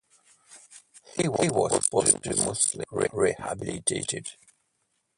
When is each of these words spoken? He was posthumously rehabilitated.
He 1.15 1.29
was 1.29 1.87
posthumously 1.91 2.85
rehabilitated. 2.91 4.31